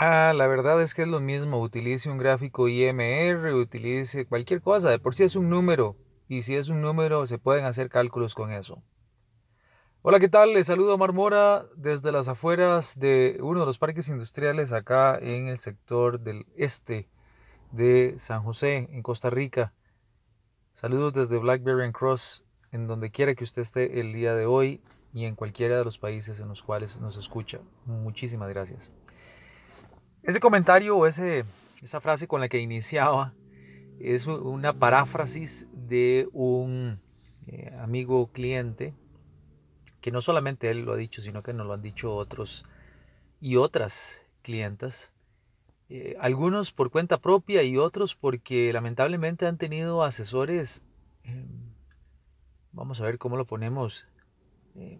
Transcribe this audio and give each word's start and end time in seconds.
Ah, 0.00 0.32
la 0.32 0.46
verdad 0.46 0.80
es 0.80 0.94
que 0.94 1.02
es 1.02 1.08
lo 1.08 1.18
mismo. 1.18 1.60
Utilice 1.60 2.08
un 2.08 2.18
gráfico 2.18 2.68
IMR, 2.68 3.52
utilice 3.54 4.26
cualquier 4.26 4.62
cosa. 4.62 4.90
De 4.90 5.00
por 5.00 5.16
sí 5.16 5.24
es 5.24 5.34
un 5.34 5.50
número. 5.50 5.96
Y 6.28 6.42
si 6.42 6.54
es 6.54 6.68
un 6.68 6.80
número, 6.80 7.26
se 7.26 7.38
pueden 7.38 7.64
hacer 7.64 7.88
cálculos 7.88 8.36
con 8.36 8.52
eso. 8.52 8.80
Hola, 10.02 10.20
¿qué 10.20 10.28
tal? 10.28 10.52
Les 10.52 10.68
saludo 10.68 10.92
a 10.92 10.96
Marmora 10.98 11.66
desde 11.74 12.12
las 12.12 12.28
afueras 12.28 12.96
de 12.96 13.38
uno 13.42 13.58
de 13.58 13.66
los 13.66 13.78
parques 13.78 14.08
industriales 14.08 14.72
acá 14.72 15.18
en 15.20 15.48
el 15.48 15.58
sector 15.58 16.20
del 16.20 16.46
este 16.54 17.08
de 17.72 18.14
San 18.18 18.44
José, 18.44 18.88
en 18.92 19.02
Costa 19.02 19.30
Rica. 19.30 19.74
Saludos 20.74 21.12
desde 21.12 21.38
Blackberry 21.38 21.82
and 21.82 21.92
Cross, 21.92 22.44
en 22.70 22.86
donde 22.86 23.10
quiera 23.10 23.34
que 23.34 23.42
usted 23.42 23.62
esté 23.62 23.98
el 23.98 24.12
día 24.12 24.36
de 24.36 24.46
hoy 24.46 24.80
y 25.12 25.24
en 25.24 25.34
cualquiera 25.34 25.76
de 25.76 25.84
los 25.84 25.98
países 25.98 26.38
en 26.38 26.46
los 26.46 26.62
cuales 26.62 27.00
nos 27.00 27.16
escucha. 27.16 27.58
Muchísimas 27.84 28.48
gracias. 28.48 28.92
Ese 30.28 30.40
comentario 30.40 30.94
o 30.94 31.06
esa 31.06 32.00
frase 32.02 32.28
con 32.28 32.42
la 32.42 32.50
que 32.50 32.58
iniciaba 32.58 33.32
es 33.98 34.26
una 34.26 34.78
paráfrasis 34.78 35.66
de 35.72 36.28
un 36.34 37.00
eh, 37.46 37.74
amigo 37.80 38.30
cliente 38.30 38.92
que 40.02 40.10
no 40.10 40.20
solamente 40.20 40.70
él 40.70 40.84
lo 40.84 40.92
ha 40.92 40.96
dicho, 40.96 41.22
sino 41.22 41.42
que 41.42 41.54
nos 41.54 41.66
lo 41.66 41.72
han 41.72 41.80
dicho 41.80 42.14
otros 42.14 42.66
y 43.40 43.56
otras 43.56 44.20
clientas. 44.42 45.14
Eh, 45.88 46.14
algunos 46.20 46.72
por 46.72 46.90
cuenta 46.90 47.16
propia 47.16 47.62
y 47.62 47.78
otros 47.78 48.14
porque 48.14 48.70
lamentablemente 48.70 49.46
han 49.46 49.56
tenido 49.56 50.04
asesores, 50.04 50.82
em, 51.24 51.72
vamos 52.72 53.00
a 53.00 53.04
ver 53.04 53.16
cómo 53.16 53.38
lo 53.38 53.46
ponemos, 53.46 54.06
em, 54.74 54.98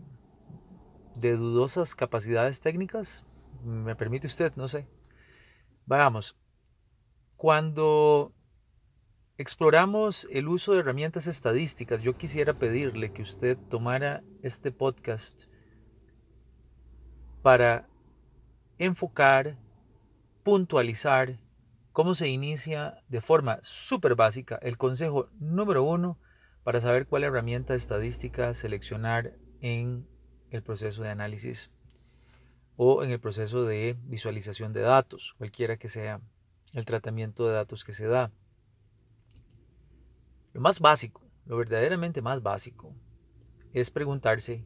de 1.17 1.37
dudosas 1.37 1.95
capacidades 1.95 2.61
técnicas. 2.61 3.27
¿Me 3.63 3.95
permite 3.95 4.27
usted? 4.27 4.55
No 4.57 4.69
sé. 4.69 4.87
Vamos, 5.89 6.37
cuando 7.39 8.35
exploramos 9.39 10.29
el 10.31 10.47
uso 10.47 10.75
de 10.75 10.81
herramientas 10.81 11.27
estadísticas, 11.27 12.03
yo 12.03 12.19
quisiera 12.19 12.53
pedirle 12.53 13.11
que 13.15 13.23
usted 13.23 13.57
tomara 13.71 14.23
este 14.43 14.71
podcast 14.71 15.45
para 17.41 17.89
enfocar, 18.77 19.57
puntualizar 20.43 21.39
cómo 21.93 22.13
se 22.13 22.29
inicia 22.29 23.03
de 23.09 23.23
forma 23.23 23.59
súper 23.63 24.15
básica 24.15 24.59
el 24.61 24.77
consejo 24.77 25.31
número 25.41 25.85
uno 25.85 26.19
para 26.65 26.83
saber 26.83 27.07
cuál 27.07 27.25
herramienta 27.25 27.75
estadística 27.75 28.53
seleccionar 28.53 29.33
en 29.63 30.07
el 30.51 30.63
proceso 30.63 31.03
de 31.03 31.09
análisis 31.09 31.71
o 32.81 33.03
en 33.03 33.11
el 33.11 33.19
proceso 33.19 33.65
de 33.65 33.97
visualización 34.05 34.73
de 34.73 34.83
datos, 34.83 35.35
cualquiera 35.37 35.77
que 35.77 35.89
sea 35.89 36.21
el 36.73 36.85
tratamiento 36.85 37.47
de 37.49 37.55
datos 37.55 37.85
que 37.85 37.93
se 37.93 38.07
da. 38.07 38.31
Lo 40.53 40.61
más 40.61 40.79
básico, 40.79 41.21
lo 41.45 41.57
verdaderamente 41.57 42.23
más 42.23 42.41
básico, 42.41 42.95
es 43.73 43.91
preguntarse 43.91 44.65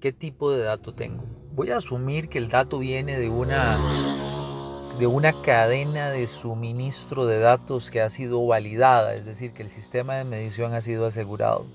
qué 0.00 0.14
tipo 0.14 0.50
de 0.50 0.62
dato 0.62 0.94
tengo. 0.94 1.24
Voy 1.52 1.70
a 1.70 1.76
asumir 1.76 2.30
que 2.30 2.38
el 2.38 2.48
dato 2.48 2.78
viene 2.78 3.18
de 3.18 3.28
una, 3.28 3.78
de 4.98 5.06
una 5.06 5.42
cadena 5.42 6.10
de 6.10 6.26
suministro 6.28 7.26
de 7.26 7.38
datos 7.38 7.90
que 7.90 8.00
ha 8.00 8.08
sido 8.08 8.46
validada, 8.46 9.14
es 9.14 9.26
decir, 9.26 9.52
que 9.52 9.62
el 9.62 9.68
sistema 9.68 10.16
de 10.16 10.24
medición 10.24 10.72
ha 10.72 10.80
sido 10.80 11.04
asegurado. 11.04 11.66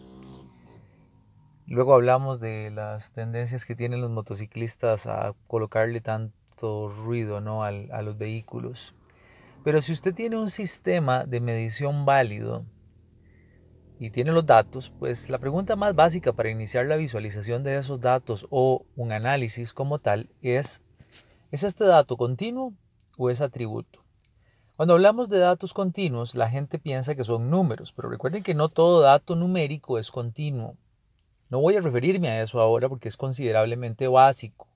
Luego 1.69 1.95
hablamos 1.95 2.39
de 2.39 2.71
las 2.71 3.11
tendencias 3.11 3.65
que 3.65 3.75
tienen 3.75 3.99
los 3.99 4.09
motociclistas 4.09 5.05
a 5.05 5.35
colocarle 5.47 5.99
tanto 5.99 6.87
ruido 6.87 7.41
¿no? 7.41 7.65
a 7.65 8.01
los 8.01 8.17
vehículos. 8.17 8.95
Pero 9.65 9.81
si 9.81 9.91
usted 9.91 10.15
tiene 10.15 10.37
un 10.37 10.49
sistema 10.49 11.25
de 11.25 11.41
medición 11.41 12.05
válido 12.05 12.63
y 13.99 14.11
tiene 14.11 14.31
los 14.31 14.45
datos, 14.45 14.93
pues 14.97 15.29
la 15.29 15.39
pregunta 15.39 15.75
más 15.75 15.93
básica 15.93 16.31
para 16.31 16.49
iniciar 16.49 16.85
la 16.85 16.95
visualización 16.95 17.63
de 17.63 17.77
esos 17.77 17.99
datos 17.99 18.47
o 18.49 18.85
un 18.95 19.11
análisis 19.11 19.73
como 19.73 19.99
tal 19.99 20.29
es, 20.41 20.81
¿es 21.51 21.63
este 21.63 21.83
dato 21.83 22.15
continuo 22.15 22.75
o 23.17 23.29
es 23.29 23.41
atributo? 23.41 24.05
Cuando 24.77 24.93
hablamos 24.93 25.27
de 25.27 25.39
datos 25.39 25.73
continuos, 25.73 26.33
la 26.33 26.49
gente 26.49 26.79
piensa 26.79 27.13
que 27.13 27.25
son 27.25 27.49
números, 27.49 27.91
pero 27.91 28.09
recuerden 28.09 28.41
que 28.41 28.55
no 28.55 28.69
todo 28.69 29.01
dato 29.01 29.35
numérico 29.35 29.99
es 29.99 30.11
continuo. 30.11 30.77
No 31.49 31.59
voy 31.59 31.75
a 31.77 31.81
referirme 31.81 32.29
a 32.29 32.41
eso 32.41 32.59
ahora 32.59 32.89
porque 32.89 33.07
es 33.07 33.17
considerablemente 33.17 34.07
básico. 34.07 34.67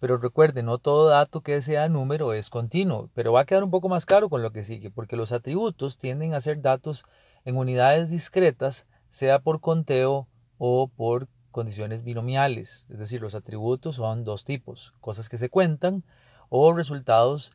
Pero 0.00 0.18
recuerden, 0.18 0.66
no 0.66 0.78
todo 0.78 1.08
dato 1.08 1.40
que 1.40 1.62
sea 1.62 1.88
número 1.88 2.32
es 2.32 2.50
continuo, 2.50 3.10
pero 3.14 3.32
va 3.32 3.40
a 3.40 3.44
quedar 3.46 3.64
un 3.64 3.70
poco 3.70 3.88
más 3.88 4.04
claro 4.04 4.28
con 4.28 4.42
lo 4.42 4.52
que 4.52 4.64
sigue, 4.64 4.90
porque 4.90 5.16
los 5.16 5.32
atributos 5.32 5.98
tienden 5.98 6.34
a 6.34 6.40
ser 6.40 6.60
datos 6.60 7.04
en 7.44 7.56
unidades 7.56 8.10
discretas, 8.10 8.86
sea 9.08 9.38
por 9.38 9.60
conteo 9.60 10.28
o 10.58 10.88
por 10.88 11.28
condiciones 11.52 12.02
binomiales. 12.02 12.86
Es 12.90 12.98
decir, 12.98 13.20
los 13.22 13.36
atributos 13.36 13.96
son 13.96 14.24
dos 14.24 14.44
tipos, 14.44 14.92
cosas 15.00 15.28
que 15.28 15.38
se 15.38 15.48
cuentan 15.48 16.04
o 16.48 16.74
resultados 16.74 17.52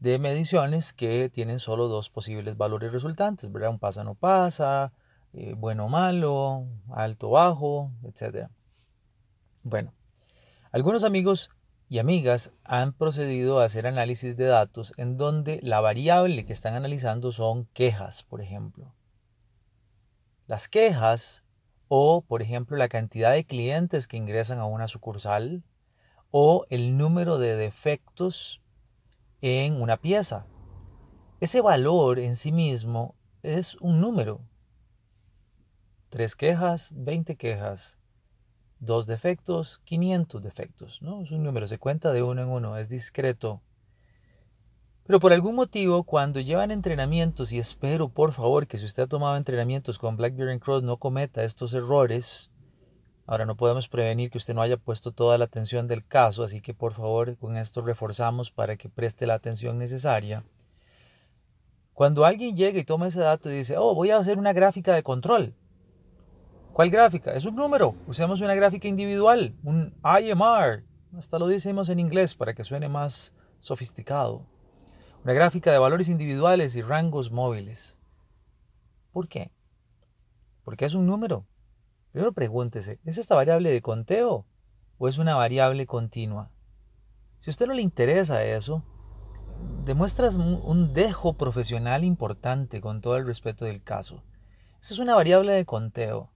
de 0.00 0.18
mediciones 0.18 0.92
que 0.92 1.30
tienen 1.30 1.58
solo 1.58 1.88
dos 1.88 2.10
posibles 2.10 2.56
valores 2.56 2.92
resultantes, 2.92 3.50
¿verdad? 3.50 3.70
Un 3.70 3.78
pasa 3.78 4.04
no 4.04 4.14
pasa, 4.14 4.92
eh, 5.32 5.54
bueno 5.56 5.88
malo, 5.88 6.66
alto 6.90 7.30
bajo, 7.30 7.92
etc. 8.04 8.48
Bueno, 9.62 9.92
algunos 10.72 11.04
amigos 11.04 11.50
y 11.88 11.98
amigas 11.98 12.52
han 12.64 12.92
procedido 12.92 13.60
a 13.60 13.64
hacer 13.64 13.86
análisis 13.86 14.36
de 14.36 14.44
datos 14.44 14.92
en 14.96 15.16
donde 15.16 15.60
la 15.62 15.80
variable 15.80 16.44
que 16.44 16.52
están 16.52 16.74
analizando 16.74 17.32
son 17.32 17.66
quejas, 17.72 18.22
por 18.22 18.40
ejemplo. 18.40 18.94
Las 20.46 20.68
quejas 20.68 21.44
o, 21.88 22.22
por 22.22 22.42
ejemplo, 22.42 22.76
la 22.76 22.88
cantidad 22.88 23.32
de 23.32 23.44
clientes 23.44 24.06
que 24.06 24.16
ingresan 24.18 24.58
a 24.58 24.66
una 24.66 24.88
sucursal 24.88 25.62
o 26.30 26.66
el 26.68 26.98
número 26.98 27.38
de 27.38 27.56
defectos 27.56 28.60
en 29.40 29.80
una 29.80 29.96
pieza. 29.96 30.46
Ese 31.40 31.60
valor 31.60 32.18
en 32.18 32.36
sí 32.36 32.52
mismo 32.52 33.14
es 33.42 33.76
un 33.76 34.00
número, 34.00 34.40
Tres 36.10 36.36
quejas, 36.36 36.90
20 36.94 37.36
quejas. 37.36 37.98
Dos 38.80 39.06
defectos, 39.06 39.80
500 39.84 40.42
defectos. 40.42 41.02
¿no? 41.02 41.20
Es 41.20 41.30
un 41.30 41.42
número, 41.42 41.66
se 41.66 41.78
cuenta 41.78 42.12
de 42.12 42.22
uno 42.22 42.42
en 42.42 42.48
uno, 42.48 42.78
es 42.78 42.88
discreto. 42.88 43.60
Pero 45.04 45.20
por 45.20 45.34
algún 45.34 45.54
motivo, 45.54 46.04
cuando 46.04 46.40
llevan 46.40 46.70
entrenamientos, 46.70 47.52
y 47.52 47.58
espero 47.58 48.08
por 48.08 48.32
favor 48.32 48.66
que 48.66 48.78
si 48.78 48.86
usted 48.86 49.02
ha 49.02 49.06
tomado 49.06 49.36
entrenamientos 49.36 49.98
con 49.98 50.16
Blackberry 50.16 50.58
Cross 50.58 50.82
no 50.82 50.96
cometa 50.96 51.44
estos 51.44 51.74
errores, 51.74 52.50
ahora 53.26 53.44
no 53.44 53.56
podemos 53.56 53.88
prevenir 53.88 54.30
que 54.30 54.38
usted 54.38 54.54
no 54.54 54.62
haya 54.62 54.78
puesto 54.78 55.12
toda 55.12 55.36
la 55.36 55.44
atención 55.44 55.88
del 55.88 56.06
caso, 56.06 56.42
así 56.42 56.62
que 56.62 56.72
por 56.72 56.94
favor 56.94 57.36
con 57.36 57.58
esto 57.58 57.82
reforzamos 57.82 58.50
para 58.50 58.76
que 58.76 58.88
preste 58.88 59.26
la 59.26 59.34
atención 59.34 59.78
necesaria. 59.78 60.42
Cuando 61.92 62.24
alguien 62.24 62.56
llega 62.56 62.78
y 62.78 62.84
toma 62.84 63.08
ese 63.08 63.20
dato 63.20 63.50
y 63.50 63.56
dice, 63.56 63.76
oh, 63.76 63.94
voy 63.94 64.10
a 64.10 64.18
hacer 64.18 64.38
una 64.38 64.52
gráfica 64.52 64.94
de 64.94 65.02
control, 65.02 65.54
¿Cuál 66.72 66.90
gráfica? 66.90 67.32
Es 67.32 67.44
un 67.44 67.56
número. 67.56 67.94
Usemos 68.06 68.40
una 68.40 68.54
gráfica 68.54 68.86
individual, 68.88 69.56
un 69.64 69.94
IMR. 70.04 70.84
Hasta 71.16 71.38
lo 71.38 71.46
decimos 71.48 71.88
en 71.88 71.98
inglés 71.98 72.34
para 72.34 72.54
que 72.54 72.64
suene 72.64 72.88
más 72.88 73.34
sofisticado. 73.58 74.46
Una 75.24 75.32
gráfica 75.32 75.72
de 75.72 75.78
valores 75.78 76.08
individuales 76.08 76.76
y 76.76 76.82
rangos 76.82 77.32
móviles. 77.32 77.96
¿Por 79.12 79.28
qué? 79.28 79.50
Porque 80.64 80.84
es 80.84 80.94
un 80.94 81.06
número. 81.06 81.46
Primero 82.12 82.32
pregúntese, 82.32 83.00
¿es 83.04 83.18
esta 83.18 83.34
variable 83.34 83.70
de 83.70 83.82
conteo 83.82 84.46
o 84.98 85.08
es 85.08 85.18
una 85.18 85.34
variable 85.34 85.86
continua? 85.86 86.50
Si 87.38 87.50
a 87.50 87.52
usted 87.52 87.66
no 87.66 87.74
le 87.74 87.82
interesa 87.82 88.44
eso, 88.44 88.84
demuestras 89.84 90.36
un 90.36 90.92
dejo 90.94 91.36
profesional 91.36 92.04
importante 92.04 92.80
con 92.80 93.00
todo 93.00 93.16
el 93.16 93.26
respeto 93.26 93.64
del 93.64 93.82
caso. 93.82 94.22
Esa 94.80 94.94
es 94.94 95.00
una 95.00 95.14
variable 95.14 95.52
de 95.52 95.64
conteo. 95.64 96.30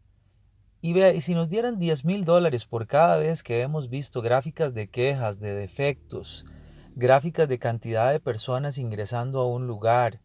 Y 0.82 0.92
vea, 0.92 1.14
y 1.14 1.20
si 1.20 1.34
nos 1.34 1.48
dieran 1.48 1.78
10 1.78 2.04
mil 2.04 2.24
dólares 2.24 2.66
por 2.66 2.88
cada 2.88 3.16
vez 3.16 3.42
que 3.42 3.62
hemos 3.62 3.88
visto 3.88 4.20
gráficas 4.20 4.74
de 4.74 4.90
quejas, 4.90 5.38
de 5.38 5.54
defectos, 5.54 6.44
gráficas 6.96 7.48
de 7.48 7.60
cantidad 7.60 8.10
de 8.10 8.18
personas 8.18 8.78
ingresando 8.78 9.40
a 9.40 9.46
un 9.46 9.68
lugar, 9.68 10.20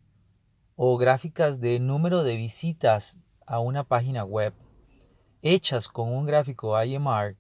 o 0.76 0.98
gráficas 0.98 1.62
de 1.62 1.80
número 1.80 2.24
de 2.24 2.36
visitas 2.36 3.20
a 3.46 3.60
una 3.60 3.84
página 3.84 4.26
web, 4.26 4.54
hechas 5.44 5.88
con 5.88 6.12
un 6.12 6.26
gráfico 6.26 6.84
IMR, 6.84 7.38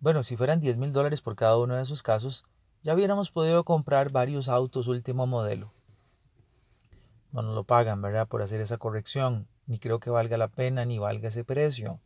bueno, 0.00 0.22
si 0.22 0.36
fueran 0.36 0.60
10 0.60 0.76
mil 0.76 0.92
dólares 0.92 1.22
por 1.22 1.34
cada 1.34 1.58
uno 1.58 1.74
de 1.74 1.82
esos 1.82 2.04
casos, 2.04 2.44
ya 2.82 2.94
hubiéramos 2.94 3.30
podido 3.32 3.64
comprar 3.64 4.10
varios 4.10 4.48
autos 4.48 4.86
último 4.86 5.26
modelo. 5.26 5.72
No 7.32 7.42
nos 7.42 7.54
lo 7.54 7.64
pagan, 7.64 8.00
¿verdad? 8.02 8.26
Por 8.26 8.42
hacer 8.42 8.60
esa 8.60 8.78
corrección 8.78 9.48
ni 9.66 9.78
creo 9.78 10.00
que 10.00 10.10
valga 10.10 10.36
la 10.38 10.48
pena 10.48 10.84
ni 10.84 10.98
valga 10.98 11.28
ese 11.28 11.44
precio. 11.44 12.00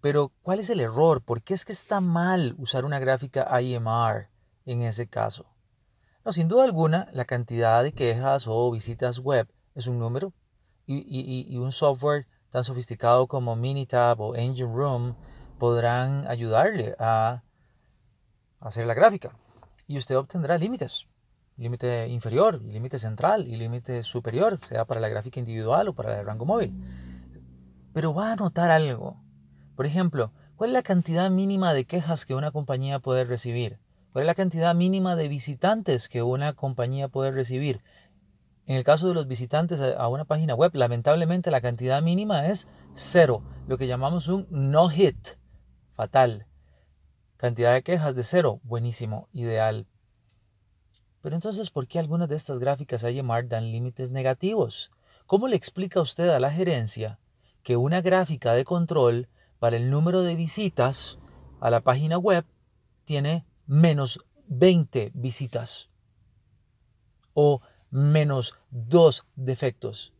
Pero, 0.00 0.32
¿cuál 0.42 0.60
es 0.60 0.70
el 0.70 0.80
error? 0.80 1.22
¿Por 1.22 1.42
qué 1.42 1.54
es 1.54 1.64
que 1.64 1.72
está 1.72 2.00
mal 2.00 2.54
usar 2.56 2.84
una 2.84 3.00
gráfica 3.00 3.48
IMR 3.60 4.28
en 4.64 4.82
ese 4.82 5.08
caso? 5.08 5.46
No, 6.24 6.32
sin 6.32 6.46
duda 6.46 6.64
alguna, 6.64 7.08
la 7.12 7.24
cantidad 7.24 7.82
de 7.82 7.92
quejas 7.92 8.46
o 8.46 8.70
visitas 8.70 9.18
web 9.18 9.48
es 9.74 9.86
un 9.88 9.98
número 9.98 10.32
y, 10.86 11.56
un 11.58 11.72
software 11.72 12.26
tan 12.50 12.64
sofisticado 12.64 13.26
como 13.26 13.56
Minitab 13.56 14.20
o 14.20 14.36
Engine 14.36 14.72
Room 14.72 15.16
podrán 15.58 16.26
ayudarle 16.28 16.94
a 16.98 17.42
hacer 18.60 18.86
la 18.86 18.94
gráfica 18.94 19.36
y 19.86 19.98
usted 19.98 20.16
obtendrá 20.16 20.58
límites, 20.58 21.06
límite 21.58 22.06
inferior, 22.08 22.62
límite 22.62 22.98
central 22.98 23.46
y 23.46 23.56
límite 23.56 24.02
superior, 24.02 24.60
sea 24.64 24.84
para 24.84 25.00
la 25.00 25.08
gráfica 25.08 25.40
individual 25.40 25.88
o 25.88 25.92
para 25.92 26.20
el 26.20 26.26
rango 26.26 26.46
móvil. 26.46 26.72
Pero 27.92 28.14
va 28.14 28.32
a 28.32 28.36
notar 28.36 28.70
algo. 28.70 29.20
Por 29.74 29.84
ejemplo, 29.84 30.32
¿cuál 30.56 30.70
es 30.70 30.74
la 30.74 30.82
cantidad 30.82 31.30
mínima 31.30 31.74
de 31.74 31.84
quejas 31.84 32.24
que 32.24 32.34
una 32.34 32.52
compañía 32.52 33.00
puede 33.00 33.24
recibir? 33.24 33.80
¿Cuál 34.12 34.22
es 34.22 34.26
la 34.26 34.34
cantidad 34.34 34.74
mínima 34.74 35.16
de 35.16 35.28
visitantes 35.28 36.08
que 36.08 36.22
una 36.22 36.52
compañía 36.54 37.08
puede 37.08 37.32
recibir? 37.32 37.82
En 38.66 38.76
el 38.76 38.84
caso 38.84 39.08
de 39.08 39.14
los 39.14 39.26
visitantes 39.26 39.80
a 39.80 40.08
una 40.08 40.26
página 40.26 40.54
web, 40.54 40.72
lamentablemente 40.74 41.50
la 41.50 41.60
cantidad 41.60 42.02
mínima 42.02 42.46
es 42.46 42.68
cero, 42.94 43.42
lo 43.66 43.78
que 43.78 43.86
llamamos 43.86 44.28
un 44.28 44.46
no 44.50 44.88
hit, 44.90 45.16
fatal. 45.94 46.46
Cantidad 47.36 47.72
de 47.72 47.82
quejas 47.82 48.14
de 48.14 48.24
cero, 48.24 48.60
buenísimo, 48.62 49.28
ideal. 49.32 49.86
Pero 51.20 51.34
entonces, 51.34 51.70
¿por 51.70 51.86
qué 51.86 51.98
algunas 51.98 52.28
de 52.28 52.36
estas 52.36 52.58
gráficas 52.58 53.04
AYMAR 53.04 53.48
dan 53.48 53.70
límites 53.70 54.10
negativos? 54.10 54.90
¿Cómo 55.26 55.48
le 55.48 55.56
explica 55.56 56.00
usted 56.00 56.28
a 56.28 56.40
la 56.40 56.50
gerencia 56.50 57.18
que 57.62 57.76
una 57.76 58.00
gráfica 58.00 58.54
de 58.54 58.64
control 58.64 59.28
para 59.58 59.76
el 59.76 59.90
número 59.90 60.22
de 60.22 60.36
visitas 60.36 61.18
a 61.60 61.70
la 61.70 61.80
página 61.80 62.18
web 62.18 62.44
tiene 63.04 63.44
menos 63.66 64.20
20 64.46 65.12
visitas 65.14 65.88
o 67.34 67.60
menos 67.90 68.54
2 68.70 69.24
defectos. 69.36 70.12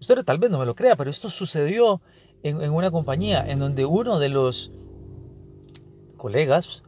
Usted 0.00 0.24
tal 0.24 0.38
vez 0.38 0.50
no 0.50 0.58
me 0.58 0.66
lo 0.66 0.74
crea, 0.74 0.96
pero 0.96 1.10
esto 1.10 1.30
sucedió 1.30 2.00
en 2.42 2.70
una 2.70 2.90
compañía 2.90 3.44
en 3.46 3.58
donde 3.58 3.86
uno 3.86 4.18
de 4.18 4.28
los 4.28 4.70
colegas 6.16 6.84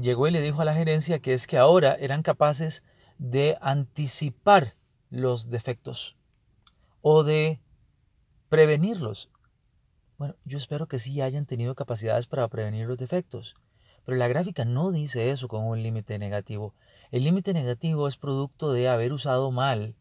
llegó 0.00 0.28
y 0.28 0.30
le 0.30 0.40
dijo 0.40 0.60
a 0.60 0.64
la 0.64 0.74
gerencia 0.74 1.20
que 1.20 1.32
es 1.32 1.46
que 1.46 1.58
ahora 1.58 1.96
eran 1.98 2.22
capaces 2.22 2.82
de 3.18 3.56
anticipar 3.60 4.74
los 5.10 5.50
defectos 5.50 6.16
o 7.00 7.24
de 7.24 7.60
prevenirlos. 8.48 9.30
Bueno, 10.18 10.34
yo 10.44 10.56
espero 10.56 10.88
que 10.88 10.98
sí 10.98 11.20
hayan 11.20 11.46
tenido 11.46 11.74
capacidades 11.74 12.26
para 12.26 12.48
prevenir 12.48 12.86
los 12.86 12.98
defectos, 12.98 13.54
pero 14.04 14.16
la 14.16 14.28
gráfica 14.28 14.64
no 14.64 14.92
dice 14.92 15.30
eso 15.30 15.48
con 15.48 15.64
un 15.64 15.82
límite 15.82 16.18
negativo. 16.18 16.74
El 17.10 17.24
límite 17.24 17.52
negativo 17.52 18.08
es 18.08 18.16
producto 18.16 18.72
de 18.72 18.88
haber 18.88 19.12
usado 19.12 19.50
mal 19.50 19.94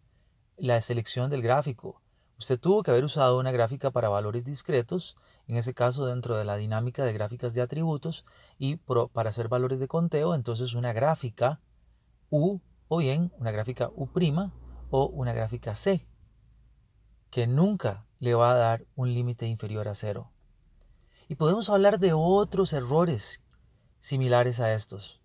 la 0.57 0.80
selección 0.81 1.30
del 1.30 1.41
gráfico. 1.41 2.01
Usted 2.37 2.59
tuvo 2.59 2.83
que 2.83 2.91
haber 2.91 3.05
usado 3.05 3.39
una 3.39 3.51
gráfica 3.51 3.91
para 3.91 4.09
valores 4.09 4.43
discretos, 4.43 5.15
en 5.47 5.55
ese 5.55 5.73
caso 5.73 6.05
dentro 6.05 6.35
de 6.35 6.43
la 6.43 6.57
dinámica 6.57 7.05
de 7.05 7.13
gráficas 7.13 7.53
de 7.53 7.61
atributos, 7.61 8.25
y 8.57 8.75
para 8.77 9.29
hacer 9.29 9.47
valores 9.47 9.79
de 9.79 9.87
conteo, 9.87 10.35
entonces 10.35 10.73
una 10.73 10.91
gráfica 10.91 11.61
U 12.29 12.59
o 12.87 12.97
bien 12.97 13.31
una 13.37 13.51
gráfica 13.51 13.89
U' 13.95 14.09
o 14.89 15.05
una 15.07 15.33
gráfica 15.33 15.75
C, 15.75 16.05
que 17.29 17.47
nunca 17.47 18.05
le 18.19 18.33
va 18.33 18.51
a 18.51 18.55
dar 18.55 18.85
un 18.95 19.13
límite 19.13 19.45
inferior 19.47 19.88
a 19.88 19.95
cero. 19.95 20.31
Y 21.27 21.35
podemos 21.35 21.69
hablar 21.69 21.99
de 21.99 22.13
otros 22.13 22.73
errores 22.73 23.41
similares 23.99 24.59
a 24.59 24.73
estos. 24.73 25.21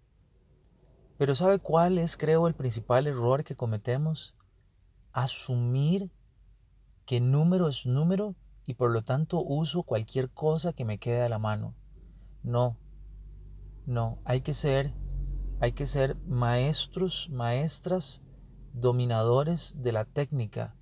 Pero 1.18 1.34
¿sabe 1.34 1.58
cuál 1.58 1.98
es, 1.98 2.16
creo, 2.16 2.46
el 2.46 2.54
principal 2.54 3.06
error 3.06 3.44
que 3.44 3.54
cometemos? 3.54 4.34
Asumir 5.12 6.10
que 7.06 7.20
número 7.20 7.68
es 7.68 7.86
número 7.86 8.34
y 8.66 8.74
por 8.74 8.90
lo 8.90 9.02
tanto 9.02 9.42
uso 9.42 9.82
cualquier 9.82 10.30
cosa 10.30 10.72
que 10.72 10.84
me 10.84 10.98
quede 10.98 11.22
a 11.22 11.28
la 11.28 11.38
mano. 11.38 11.74
No, 12.42 12.76
no, 13.86 14.18
hay 14.24 14.42
que 14.42 14.54
ser, 14.54 14.94
hay 15.60 15.72
que 15.72 15.86
ser 15.86 16.16
maestros, 16.26 17.28
maestras, 17.30 18.22
dominadores 18.72 19.76
de 19.82 19.92
la 19.92 20.04
técnica 20.04 20.76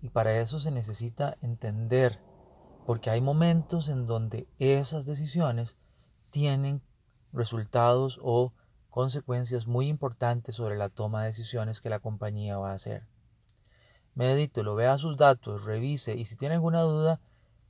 y 0.00 0.10
para 0.10 0.38
eso 0.38 0.58
se 0.58 0.70
necesita 0.70 1.36
entender, 1.42 2.20
porque 2.86 3.10
hay 3.10 3.20
momentos 3.20 3.88
en 3.88 4.06
donde 4.06 4.48
esas 4.58 5.06
decisiones 5.06 5.76
tienen 6.30 6.82
resultados 7.32 8.18
o 8.22 8.52
consecuencias 8.90 9.66
muy 9.66 9.88
importantes 9.88 10.56
sobre 10.56 10.76
la 10.76 10.88
toma 10.88 11.22
de 11.22 11.28
decisiones 11.28 11.80
que 11.80 11.90
la 11.90 12.00
compañía 12.00 12.58
va 12.58 12.72
a 12.72 12.74
hacer. 12.74 13.06
Lo 14.14 14.74
vea 14.74 14.98
sus 14.98 15.16
datos, 15.16 15.64
revise 15.64 16.14
y 16.14 16.24
si 16.24 16.36
tiene 16.36 16.54
alguna 16.54 16.82
duda, 16.82 17.20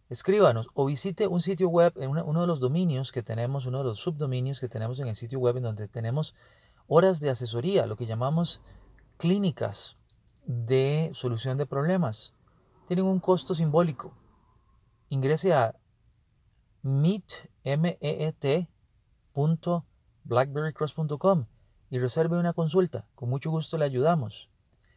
escríbanos 0.08 0.68
o 0.74 0.84
visite 0.84 1.26
un 1.26 1.40
sitio 1.40 1.68
web, 1.68 1.92
en 1.96 2.10
uno 2.10 2.40
de 2.40 2.46
los 2.46 2.60
dominios 2.60 3.12
que 3.12 3.22
tenemos, 3.22 3.66
uno 3.66 3.78
de 3.78 3.84
los 3.84 3.98
subdominios 3.98 4.60
que 4.60 4.68
tenemos 4.68 4.98
en 5.00 5.08
el 5.08 5.14
sitio 5.14 5.38
web 5.38 5.56
en 5.56 5.62
donde 5.62 5.88
tenemos 5.88 6.34
horas 6.86 7.20
de 7.20 7.30
asesoría, 7.30 7.86
lo 7.86 7.96
que 7.96 8.06
llamamos 8.06 8.60
clínicas 9.16 9.96
de 10.46 11.10
solución 11.14 11.56
de 11.56 11.66
problemas. 11.66 12.34
Tienen 12.86 13.06
un 13.06 13.20
costo 13.20 13.54
simbólico. 13.54 14.12
Ingrese 15.08 15.54
a 15.54 15.74
meet, 16.82 17.48
m 17.64 17.96
-E 18.00 18.34
-E 18.40 18.66
y 21.90 21.98
reserve 21.98 22.38
una 22.38 22.52
consulta. 22.52 23.06
Con 23.14 23.30
mucho 23.30 23.50
gusto 23.50 23.78
le 23.78 23.84
ayudamos. 23.84 24.51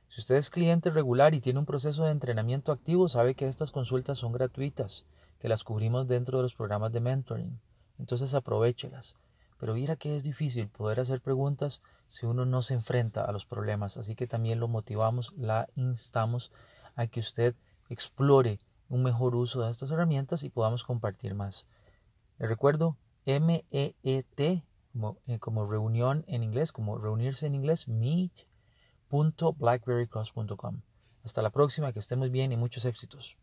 Si 0.09 0.21
usted 0.21 0.35
es 0.35 0.49
cliente 0.49 0.89
regular 0.89 1.33
y 1.33 1.41
tiene 1.41 1.59
un 1.59 1.65
proceso 1.65 2.05
de 2.05 2.11
entrenamiento 2.11 2.71
activo, 2.71 3.09
sabe 3.09 3.35
que 3.35 3.47
estas 3.47 3.71
consultas 3.71 4.17
son 4.17 4.31
gratuitas, 4.31 5.05
que 5.39 5.49
las 5.49 5.63
cubrimos 5.63 6.07
dentro 6.07 6.37
de 6.37 6.43
los 6.43 6.55
programas 6.55 6.91
de 6.91 7.01
mentoring. 7.01 7.59
Entonces 7.99 8.33
aprovechelas. 8.33 9.15
Pero 9.59 9.73
mira 9.73 9.95
que 9.95 10.15
es 10.15 10.23
difícil 10.23 10.67
poder 10.67 10.99
hacer 10.99 11.21
preguntas 11.21 11.81
si 12.07 12.25
uno 12.25 12.45
no 12.45 12.61
se 12.61 12.73
enfrenta 12.73 13.25
a 13.25 13.31
los 13.31 13.45
problemas. 13.45 13.97
Así 13.97 14.15
que 14.15 14.27
también 14.27 14.59
lo 14.59 14.67
motivamos, 14.67 15.33
la 15.37 15.67
instamos 15.75 16.51
a 16.95 17.07
que 17.07 17.19
usted 17.19 17.55
explore 17.89 18.59
un 18.89 19.03
mejor 19.03 19.35
uso 19.35 19.61
de 19.61 19.71
estas 19.71 19.91
herramientas 19.91 20.43
y 20.43 20.49
podamos 20.49 20.83
compartir 20.83 21.35
más. 21.35 21.65
Le 22.37 22.47
recuerdo, 22.47 22.97
M-E-E-T 23.25 24.63
eh, 25.27 25.39
como, 25.39 25.65
reunión 25.65 26.23
en 26.27 26.43
inglés, 26.43 26.71
como 26.71 26.97
reunirse 26.97 27.47
en 27.47 27.55
inglés, 27.55 27.87
meet.blackberrycross.com. 29.11 30.81
Hasta 31.23 31.41
la 31.41 31.49
próxima, 31.49 31.91
que 31.91 31.99
estemos 31.99 32.31
bien 32.31 32.51
y 32.51 32.57
muchos 32.57 32.85
éxitos. 32.85 33.35